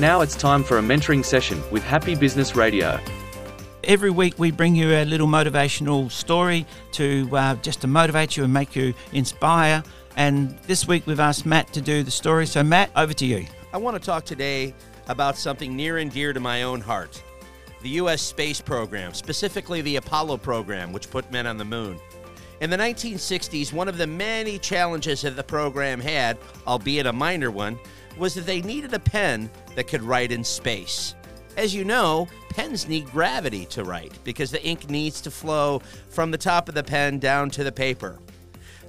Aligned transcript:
Now 0.00 0.22
it's 0.22 0.34
time 0.34 0.64
for 0.64 0.78
a 0.78 0.80
mentoring 0.80 1.22
session 1.22 1.62
with 1.70 1.82
Happy 1.82 2.14
Business 2.14 2.56
Radio. 2.56 2.98
Every 3.84 4.08
week 4.08 4.38
we 4.38 4.50
bring 4.50 4.74
you 4.74 4.92
a 4.92 5.04
little 5.04 5.26
motivational 5.26 6.10
story 6.10 6.64
to 6.92 7.28
uh, 7.36 7.56
just 7.56 7.82
to 7.82 7.86
motivate 7.86 8.34
you 8.34 8.44
and 8.44 8.50
make 8.50 8.74
you 8.74 8.94
inspire. 9.12 9.82
And 10.16 10.58
this 10.60 10.88
week 10.88 11.06
we've 11.06 11.20
asked 11.20 11.44
Matt 11.44 11.70
to 11.74 11.82
do 11.82 12.02
the 12.02 12.10
story. 12.10 12.46
So 12.46 12.62
Matt, 12.62 12.90
over 12.96 13.12
to 13.12 13.26
you. 13.26 13.44
I 13.74 13.76
want 13.76 13.94
to 13.94 14.02
talk 14.02 14.24
today 14.24 14.72
about 15.08 15.36
something 15.36 15.76
near 15.76 15.98
and 15.98 16.10
dear 16.10 16.32
to 16.32 16.40
my 16.40 16.62
own 16.62 16.80
heart 16.80 17.22
the 17.82 17.90
U.S. 17.90 18.22
space 18.22 18.60
program, 18.62 19.12
specifically 19.12 19.82
the 19.82 19.96
Apollo 19.96 20.38
program, 20.38 20.94
which 20.94 21.10
put 21.10 21.30
men 21.30 21.46
on 21.46 21.58
the 21.58 21.64
moon. 21.66 22.00
In 22.62 22.70
the 22.70 22.76
1960s, 22.76 23.72
one 23.72 23.88
of 23.88 23.98
the 23.98 24.06
many 24.06 24.58
challenges 24.58 25.22
that 25.22 25.36
the 25.36 25.42
program 25.42 26.00
had, 26.00 26.38
albeit 26.66 27.06
a 27.06 27.12
minor 27.12 27.50
one, 27.50 27.78
was 28.20 28.34
that 28.34 28.46
they 28.46 28.60
needed 28.60 28.94
a 28.94 28.98
pen 28.98 29.50
that 29.74 29.88
could 29.88 30.02
write 30.02 30.30
in 30.30 30.44
space. 30.44 31.14
As 31.56 31.74
you 31.74 31.84
know, 31.84 32.28
pens 32.50 32.86
need 32.86 33.10
gravity 33.10 33.64
to 33.66 33.82
write 33.82 34.12
because 34.22 34.50
the 34.50 34.64
ink 34.64 34.88
needs 34.88 35.20
to 35.22 35.30
flow 35.30 35.80
from 36.10 36.30
the 36.30 36.38
top 36.38 36.68
of 36.68 36.74
the 36.74 36.84
pen 36.84 37.18
down 37.18 37.50
to 37.50 37.64
the 37.64 37.72
paper. 37.72 38.18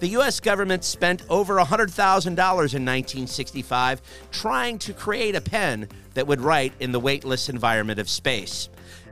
The 0.00 0.08
U.S. 0.08 0.40
government 0.40 0.82
spent 0.82 1.22
over 1.28 1.56
$100,000 1.56 2.26
in 2.26 2.34
1965 2.34 4.02
trying 4.32 4.78
to 4.80 4.92
create 4.92 5.36
a 5.36 5.40
pen 5.40 5.88
that 6.14 6.26
would 6.26 6.40
write 6.40 6.72
in 6.80 6.90
the 6.90 7.00
weightless 7.00 7.48
environment 7.48 8.00
of 8.00 8.08
space. 8.08 8.68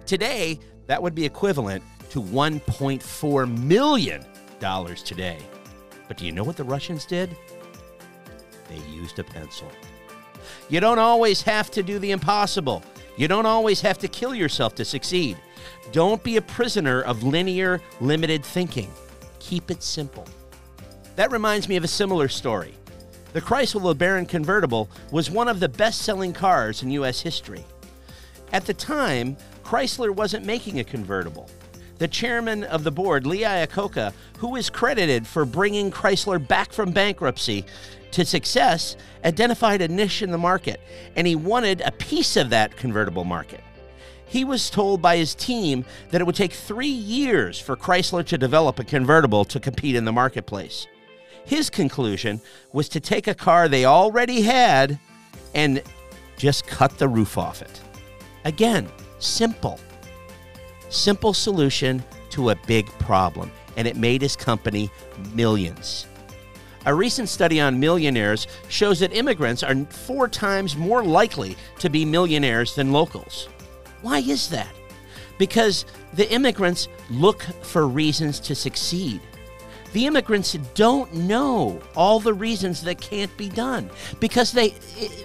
Today, 0.07 0.59
that 0.87 1.03
would 1.03 1.15
be 1.15 1.25
equivalent 1.25 1.85
to 2.11 2.21
$1.4 2.23 3.59
million 3.63 4.25
today. 5.05 5.39
But 6.09 6.17
do 6.17 6.25
you 6.25 6.33
know 6.33 6.43
what 6.43 6.57
the 6.57 6.65
Russians 6.65 7.05
did? 7.05 7.37
They 8.69 8.79
used 8.91 9.19
a 9.19 9.25
pencil. 9.25 9.71
You 10.69 10.81
don't 10.81 10.99
always 10.99 11.43
have 11.43 11.71
to 11.73 11.83
do 11.83 11.99
the 11.99 12.11
impossible. 12.11 12.83
You 13.17 13.27
don't 13.27 13.47
always 13.47 13.81
have 13.81 13.99
to 13.99 14.09
kill 14.09 14.35
yourself 14.35 14.75
to 14.77 14.85
succeed. 14.85 15.39
Don't 15.93 16.23
be 16.23 16.37
a 16.37 16.43
prisoner 16.43 17.01
of 17.03 17.23
linear, 17.23 17.81
limited 18.01 18.45
thinking. 18.45 18.91
Keep 19.39 19.71
it 19.71 19.83
simple. 19.83 20.27
That 21.17 21.33
reminds 21.33 21.69
me 21.69 21.77
of 21.77 21.85
a 21.85 21.89
similar 21.89 22.29
story. 22.29 22.75
The 23.33 23.41
Chrysler 23.41 23.95
LeBaron 23.95 24.29
convertible 24.29 24.89
was 25.11 25.31
one 25.31 25.49
of 25.49 25.59
the 25.59 25.69
best 25.69 26.03
selling 26.03 26.33
cars 26.33 26.83
in 26.83 26.91
U.S. 26.93 27.21
history. 27.21 27.65
At 28.53 28.67
the 28.67 28.75
time, 28.75 29.37
Chrysler 29.65 30.11
wasn't 30.11 30.47
making 30.47 30.81
a 30.81 30.85
convertible. 30.85 31.51
The 31.99 32.09
chairman 32.09 32.65
of 32.65 32.85
the 32.85 32.93
board, 32.93 33.27
Lee 33.27 33.43
Iacocca, 33.43 34.13
who 34.39 34.57
is 34.57 34.71
credited 34.71 35.27
for 35.27 35.45
bringing 35.45 35.91
Chrysler 35.91 36.45
back 36.45 36.73
from 36.73 36.93
bankruptcy 36.93 37.65
to 38.13 38.25
success, 38.25 38.97
identified 39.25 39.83
a 39.83 39.89
niche 39.89 40.23
in 40.23 40.31
the 40.31 40.39
market, 40.39 40.81
and 41.17 41.27
he 41.27 41.37
wanted 41.37 41.81
a 41.83 41.93
piece 41.93 42.37
of 42.37 42.51
that 42.51 42.77
convertible 42.77 43.25
market. 43.25 43.61
He 44.27 44.45
was 44.45 44.71
told 44.71 45.03
by 45.03 45.17
his 45.17 45.35
team 45.35 45.85
that 46.11 46.21
it 46.21 46.25
would 46.25 46.37
take 46.37 46.53
three 46.53 46.87
years 46.87 47.59
for 47.59 47.77
Chrysler 47.77 48.25
to 48.27 48.39
develop 48.39 48.79
a 48.79 48.85
convertible 48.85 49.45
to 49.47 49.59
compete 49.59 49.97
in 49.97 50.05
the 50.05 50.13
marketplace. 50.13 50.87
His 51.45 51.71
conclusion 51.71 52.41
was 52.73 52.89
to 52.91 53.01
take 53.01 53.27
a 53.27 53.35
car 53.35 53.69
they 53.69 53.87
already 53.87 54.43
had 54.43 54.99
and 55.55 55.83
just 56.37 56.67
cut 56.67 56.99
the 56.99 57.09
roof 57.09 57.39
off 57.39 57.63
it. 57.63 57.81
Again, 58.45 58.87
simple. 59.19 59.81
Simple 60.91 61.35
solution 61.35 62.05
to 62.31 62.51
a 62.51 62.57
big 62.67 62.87
problem, 62.99 63.51
and 63.79 63.87
it 63.87 63.97
made 63.97 64.21
his 64.21 64.37
company 64.37 64.91
millions. 65.35 66.07
A 66.85 66.95
recent 66.95 67.29
study 67.29 67.61
on 67.61 67.79
millionaires 67.79 68.49
shows 68.69 68.99
that 69.01 69.13
immigrants 69.13 69.63
are 69.63 69.75
four 69.87 70.29
times 70.29 70.77
more 70.77 71.05
likely 71.05 71.57
to 71.79 71.89
be 71.89 72.05
millionaires 72.05 72.75
than 72.75 72.93
locals. 72.93 73.49
Why 74.03 74.19
is 74.19 74.49
that? 74.51 74.75
Because 75.39 75.87
the 76.15 76.31
immigrants 76.33 76.89
look 77.09 77.43
for 77.63 77.87
reasons 77.87 78.41
to 78.41 78.55
succeed. 78.55 79.21
The 79.93 80.07
immigrants 80.07 80.55
don't 80.75 81.13
know 81.15 81.81
all 81.95 82.21
the 82.21 82.35
reasons 82.35 82.83
that 82.83 83.01
can't 83.01 83.35
be 83.37 83.49
done 83.49 83.91
because 84.19 84.53
they 84.53 84.75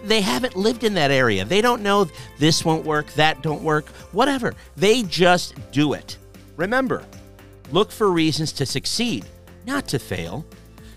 they 0.05 0.21
haven't 0.21 0.55
lived 0.55 0.83
in 0.83 0.93
that 0.93 1.11
area. 1.11 1.43
They 1.43 1.61
don't 1.61 1.81
know 1.81 2.07
this 2.39 2.63
won't 2.63 2.85
work, 2.85 3.11
that 3.13 3.41
don't 3.41 3.63
work, 3.63 3.87
whatever. 4.13 4.53
They 4.77 5.03
just 5.03 5.55
do 5.71 5.93
it. 5.93 6.17
Remember, 6.55 7.03
look 7.73 7.91
for 7.91 8.11
reasons 8.11 8.53
to 8.53 8.65
succeed, 8.65 9.25
not 9.65 9.87
to 9.89 9.99
fail. 9.99 10.45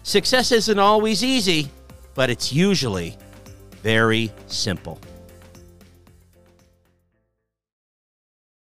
Success 0.02 0.52
isn't 0.52 0.78
always 0.78 1.24
easy, 1.24 1.70
but 2.14 2.30
it's 2.30 2.52
usually 2.52 3.16
very 3.82 4.30
simple. 4.46 5.00